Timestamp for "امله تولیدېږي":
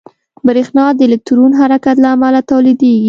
2.15-2.99